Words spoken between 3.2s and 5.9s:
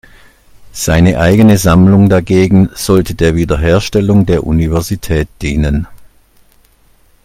Wiederherstellung der Universität dienen.